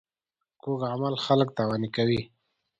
[0.61, 2.21] کوږ عمل خلک تاواني کوي